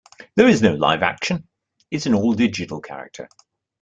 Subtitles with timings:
[0.35, 1.47] There is no live action;
[1.91, 3.29] it's an all-digital character.